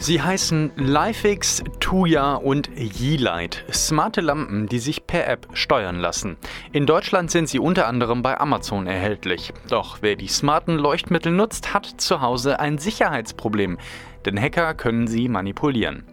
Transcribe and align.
Sie 0.00 0.22
heißen 0.22 0.70
Lifex, 0.76 1.64
Tuya 1.80 2.36
und 2.36 2.70
Yeelight. 2.76 3.64
Smarte 3.72 4.20
Lampen, 4.20 4.68
die 4.68 4.78
sich 4.78 5.08
per 5.08 5.26
App 5.26 5.48
steuern 5.54 5.98
lassen. 5.98 6.36
In 6.70 6.86
Deutschland 6.86 7.32
sind 7.32 7.48
sie 7.48 7.58
unter 7.58 7.88
anderem 7.88 8.22
bei 8.22 8.38
Amazon 8.38 8.86
erhältlich. 8.86 9.52
Doch 9.68 9.98
wer 10.00 10.14
die 10.14 10.28
smarten 10.28 10.78
Leuchtmittel 10.78 11.32
nutzt, 11.32 11.74
hat 11.74 11.86
zu 11.96 12.20
Hause 12.20 12.60
ein 12.60 12.78
Sicherheitsproblem. 12.78 13.76
Denn 14.24 14.40
Hacker 14.40 14.74
können 14.74 15.08
sie 15.08 15.28
manipulieren. 15.28 16.04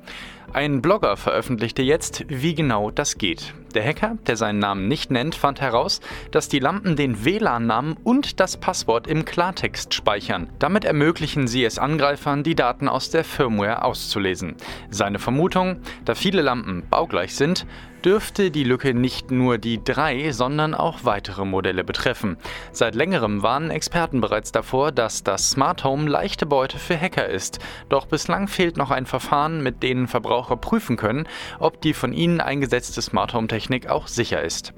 Ein 0.55 0.81
Blogger 0.81 1.17
veröffentlichte 1.17 1.81
jetzt, 1.81 2.23
wie 2.29 2.55
genau 2.55 2.89
das 2.89 3.17
geht. 3.17 3.53
Der 3.73 3.85
Hacker, 3.85 4.17
der 4.25 4.37
seinen 4.37 4.59
Namen 4.59 4.87
nicht 4.87 5.11
nennt, 5.11 5.35
fand 5.35 5.59
heraus, 5.59 5.99
dass 6.31 6.47
die 6.47 6.59
Lampen 6.59 6.95
den 6.95 7.25
WLAN-Namen 7.25 7.97
und 8.05 8.39
das 8.39 8.55
Passwort 8.55 9.05
im 9.05 9.25
Klartext 9.25 9.93
speichern. 9.93 10.49
Damit 10.59 10.85
ermöglichen 10.85 11.47
sie 11.47 11.65
es 11.65 11.77
Angreifern, 11.77 12.43
die 12.43 12.55
Daten 12.55 12.87
aus 12.87 13.09
der 13.09 13.25
Firmware 13.25 13.74
auszulesen. 13.83 14.55
Seine 14.89 15.19
Vermutung, 15.19 15.81
da 16.05 16.15
viele 16.15 16.41
Lampen 16.41 16.83
baugleich 16.89 17.35
sind, 17.35 17.65
dürfte 18.05 18.51
die 18.51 18.63
Lücke 18.63 18.93
nicht 18.93 19.31
nur 19.31 19.57
die 19.57 19.83
drei, 19.83 20.31
sondern 20.31 20.75
auch 20.75 20.99
weitere 21.03 21.43
Modelle 21.43 21.83
betreffen. 21.83 22.37
Seit 22.71 22.93
längerem 22.93 23.41
warnen 23.41 23.71
Experten 23.71 24.21
bereits 24.21 24.51
davor, 24.51 24.91
dass 24.91 25.23
das 25.23 25.49
Smart 25.49 25.83
Home 25.83 26.07
leichte 26.07 26.45
Beute 26.45 26.77
für 26.77 26.99
Hacker 26.99 27.27
ist. 27.27 27.59
Doch 27.89 28.05
bislang 28.05 28.47
fehlt 28.47 28.77
noch 28.77 28.91
ein 28.91 29.07
Verfahren, 29.07 29.63
mit 29.63 29.81
denen 29.81 30.07
Verbraucher 30.07 30.57
prüfen 30.57 30.97
können, 30.97 31.27
ob 31.59 31.81
die 31.81 31.93
von 31.93 32.13
ihnen 32.13 32.41
eingesetzte 32.41 33.01
Smart 33.01 33.33
Home 33.33 33.47
Technik 33.47 33.87
auch 33.87 34.07
sicher 34.07 34.43
ist. 34.43 34.73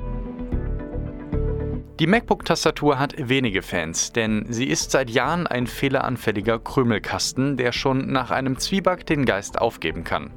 Die 2.00 2.06
MacBook-Tastatur 2.06 3.00
hat 3.00 3.16
wenige 3.18 3.64
Fans, 3.64 4.12
denn 4.12 4.46
sie 4.50 4.66
ist 4.66 4.92
seit 4.92 5.10
Jahren 5.10 5.48
ein 5.48 5.66
fehleranfälliger 5.66 6.60
Krümelkasten, 6.60 7.58
der 7.58 7.72
schon 7.72 8.12
nach 8.12 8.30
einem 8.30 8.60
Zwieback 8.60 9.08
den 9.08 9.26
Geist 9.26 9.60
aufgeben 9.60 10.04
kann. 10.04 10.30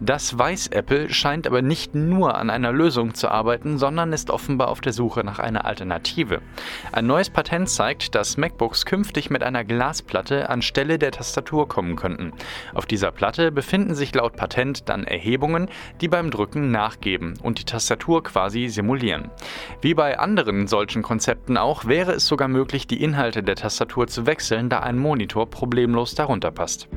Das 0.00 0.36
weiß 0.36 0.68
Apple, 0.68 1.08
scheint 1.14 1.46
aber 1.46 1.62
nicht 1.62 1.94
nur 1.94 2.34
an 2.34 2.50
einer 2.50 2.72
Lösung 2.72 3.14
zu 3.14 3.28
arbeiten, 3.28 3.78
sondern 3.78 4.12
ist 4.12 4.28
offenbar 4.28 4.66
auf 4.66 4.80
der 4.80 4.92
Suche 4.92 5.22
nach 5.22 5.38
einer 5.38 5.64
Alternative. 5.66 6.42
Ein 6.90 7.06
neues 7.06 7.30
Patent 7.30 7.68
zeigt, 7.68 8.16
dass 8.16 8.36
MacBooks 8.36 8.84
künftig 8.84 9.30
mit 9.30 9.44
einer 9.44 9.62
Glasplatte 9.62 10.50
anstelle 10.50 10.98
der 10.98 11.12
Tastatur 11.12 11.68
kommen 11.68 11.94
könnten. 11.94 12.32
Auf 12.74 12.86
dieser 12.86 13.12
Platte 13.12 13.52
befinden 13.52 13.94
sich 13.94 14.12
laut 14.16 14.34
Patent 14.34 14.88
dann 14.88 15.04
Erhebungen, 15.04 15.68
die 16.00 16.08
beim 16.08 16.32
Drücken 16.32 16.72
nachgeben 16.72 17.34
und 17.40 17.60
die 17.60 17.64
Tastatur 17.64 18.24
quasi 18.24 18.66
simulieren. 18.66 19.30
Wie 19.80 19.94
bei 19.94 20.18
anderen 20.18 20.66
solchen 20.66 21.03
Konzepten 21.04 21.56
auch, 21.56 21.84
wäre 21.84 22.12
es 22.12 22.26
sogar 22.26 22.48
möglich, 22.48 22.88
die 22.88 23.02
Inhalte 23.02 23.42
der 23.42 23.54
Tastatur 23.54 24.08
zu 24.08 24.26
wechseln, 24.26 24.70
da 24.70 24.80
ein 24.80 24.98
Monitor 24.98 25.48
problemlos 25.48 26.16
darunter 26.16 26.50
passt. 26.50 26.88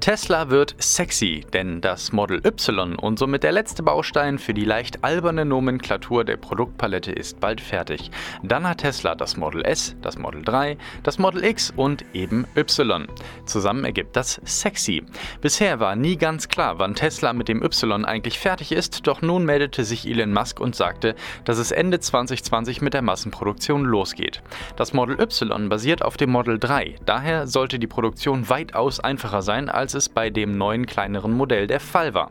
Tesla 0.00 0.48
wird 0.48 0.74
sexy, 0.78 1.44
denn 1.52 1.82
das 1.82 2.10
Model 2.10 2.40
Y 2.46 2.96
und 2.96 3.18
somit 3.18 3.42
der 3.42 3.52
letzte 3.52 3.82
Baustein 3.82 4.38
für 4.38 4.54
die 4.54 4.64
leicht 4.64 5.04
alberne 5.04 5.44
Nomenklatur 5.44 6.24
der 6.24 6.38
Produktpalette 6.38 7.12
ist 7.12 7.38
bald 7.38 7.60
fertig. 7.60 8.10
Dann 8.42 8.66
hat 8.66 8.78
Tesla 8.78 9.14
das 9.14 9.36
Model 9.36 9.62
S, 9.62 9.94
das 10.00 10.16
Model 10.16 10.42
3, 10.42 10.78
das 11.02 11.18
Model 11.18 11.44
X 11.44 11.70
und 11.76 12.06
eben 12.14 12.46
Y. 12.56 13.08
Zusammen 13.44 13.84
ergibt 13.84 14.16
das 14.16 14.40
sexy. 14.42 15.04
Bisher 15.42 15.80
war 15.80 15.94
nie 15.96 16.16
ganz 16.16 16.48
klar, 16.48 16.78
wann 16.78 16.94
Tesla 16.94 17.34
mit 17.34 17.48
dem 17.48 17.62
Y 17.62 18.06
eigentlich 18.06 18.38
fertig 18.38 18.72
ist, 18.72 19.06
doch 19.06 19.20
nun 19.20 19.44
meldete 19.44 19.84
sich 19.84 20.08
Elon 20.08 20.32
Musk 20.32 20.60
und 20.60 20.74
sagte, 20.74 21.14
dass 21.44 21.58
es 21.58 21.72
Ende 21.72 22.00
2020 22.00 22.80
mit 22.80 22.94
der 22.94 23.02
Massenproduktion 23.02 23.84
losgeht. 23.84 24.42
Das 24.76 24.94
Model 24.94 25.20
Y 25.20 25.68
basiert 25.68 26.00
auf 26.02 26.16
dem 26.16 26.30
Model 26.30 26.58
3, 26.58 26.96
daher 27.04 27.46
sollte 27.46 27.78
die 27.78 27.86
Produktion 27.86 28.48
weitaus 28.48 28.98
einfacher 28.98 29.42
sein 29.42 29.68
als 29.68 29.89
als 29.90 29.94
es 29.94 30.08
bei 30.08 30.30
dem 30.30 30.56
neuen 30.56 30.86
kleineren 30.86 31.32
Modell 31.32 31.66
der 31.66 31.80
Fall 31.80 32.14
war. 32.14 32.30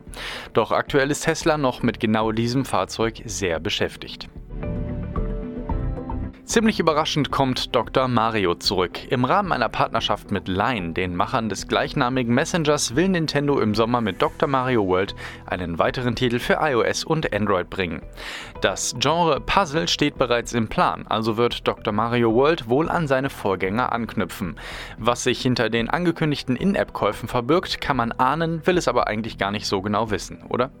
Doch 0.54 0.72
aktuell 0.72 1.10
ist 1.10 1.24
Tesla 1.24 1.58
noch 1.58 1.82
mit 1.82 2.00
genau 2.00 2.32
diesem 2.32 2.64
Fahrzeug 2.64 3.20
sehr 3.26 3.60
beschäftigt. 3.60 4.30
Ziemlich 6.50 6.80
überraschend 6.80 7.30
kommt 7.30 7.76
Dr. 7.76 8.08
Mario 8.08 8.56
zurück. 8.56 8.98
Im 9.08 9.24
Rahmen 9.24 9.52
einer 9.52 9.68
Partnerschaft 9.68 10.32
mit 10.32 10.48
Line, 10.48 10.94
den 10.94 11.14
Machern 11.14 11.48
des 11.48 11.68
gleichnamigen 11.68 12.34
Messengers, 12.34 12.96
will 12.96 13.08
Nintendo 13.08 13.60
im 13.60 13.76
Sommer 13.76 14.00
mit 14.00 14.20
Dr. 14.20 14.48
Mario 14.48 14.84
World 14.84 15.14
einen 15.46 15.78
weiteren 15.78 16.16
Titel 16.16 16.40
für 16.40 16.54
iOS 16.54 17.04
und 17.04 17.32
Android 17.32 17.70
bringen. 17.70 18.02
Das 18.62 18.96
Genre 18.98 19.40
Puzzle 19.40 19.86
steht 19.86 20.18
bereits 20.18 20.52
im 20.52 20.66
Plan, 20.66 21.06
also 21.06 21.36
wird 21.36 21.68
Dr. 21.68 21.92
Mario 21.92 22.34
World 22.34 22.68
wohl 22.68 22.88
an 22.88 23.06
seine 23.06 23.30
Vorgänger 23.30 23.92
anknüpfen. 23.92 24.56
Was 24.98 25.22
sich 25.22 25.40
hinter 25.40 25.70
den 25.70 25.88
angekündigten 25.88 26.56
In-App-Käufen 26.56 27.28
verbirgt, 27.28 27.80
kann 27.80 27.96
man 27.96 28.10
ahnen, 28.10 28.66
will 28.66 28.76
es 28.76 28.88
aber 28.88 29.06
eigentlich 29.06 29.38
gar 29.38 29.52
nicht 29.52 29.68
so 29.68 29.82
genau 29.82 30.10
wissen, 30.10 30.42
oder? 30.48 30.72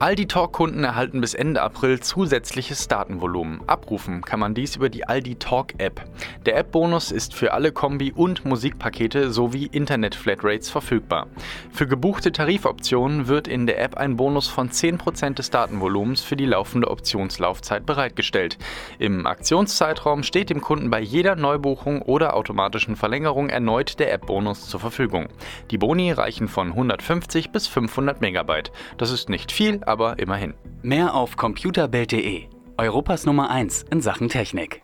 Aldi 0.00 0.28
Talk-Kunden 0.28 0.82
erhalten 0.82 1.20
bis 1.20 1.34
Ende 1.34 1.60
April 1.60 2.00
zusätzliches 2.00 2.88
Datenvolumen. 2.88 3.60
Abrufen 3.66 4.22
kann 4.22 4.40
man 4.40 4.54
dies 4.54 4.76
über 4.76 4.88
die 4.88 5.06
Aldi 5.06 5.34
Talk-App. 5.34 6.00
Der 6.46 6.56
App-Bonus 6.56 7.12
ist 7.12 7.34
für 7.34 7.52
alle 7.52 7.70
Kombi- 7.70 8.14
und 8.14 8.46
Musikpakete 8.46 9.30
sowie 9.30 9.66
Internet-Flatrates 9.66 10.70
verfügbar. 10.70 11.26
Für 11.70 11.86
gebuchte 11.86 12.32
Tarifoptionen 12.32 13.28
wird 13.28 13.46
in 13.46 13.66
der 13.66 13.78
App 13.82 13.98
ein 13.98 14.16
Bonus 14.16 14.48
von 14.48 14.70
10% 14.70 15.34
des 15.34 15.50
Datenvolumens 15.50 16.22
für 16.22 16.36
die 16.36 16.46
laufende 16.46 16.90
Optionslaufzeit 16.90 17.84
bereitgestellt. 17.84 18.56
Im 18.98 19.26
Aktionszeitraum 19.26 20.22
steht 20.22 20.48
dem 20.48 20.62
Kunden 20.62 20.88
bei 20.88 21.00
jeder 21.00 21.36
Neubuchung 21.36 22.00
oder 22.00 22.36
automatischen 22.36 22.96
Verlängerung 22.96 23.50
erneut 23.50 23.98
der 23.98 24.14
App-Bonus 24.14 24.66
zur 24.66 24.80
Verfügung. 24.80 25.28
Die 25.70 25.76
Boni 25.76 26.10
reichen 26.10 26.48
von 26.48 26.68
150 26.68 27.50
bis 27.50 27.66
500 27.66 28.22
Megabyte. 28.22 28.72
Das 28.96 29.10
ist 29.10 29.28
nicht 29.28 29.52
viel, 29.52 29.82
aber 29.90 30.20
immerhin. 30.20 30.54
Mehr 30.82 31.14
auf 31.14 31.36
computerbild.de, 31.36 32.44
Europas 32.78 33.26
Nummer 33.26 33.50
1 33.50 33.86
in 33.90 34.00
Sachen 34.00 34.28
Technik. 34.28 34.78